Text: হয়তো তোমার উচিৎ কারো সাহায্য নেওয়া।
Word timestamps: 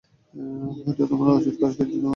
হয়তো 0.83 1.03
তোমার 1.11 1.27
উচিৎ 1.39 1.55
কারো 1.59 1.73
সাহায্য 1.73 1.93
নেওয়া। 1.93 2.09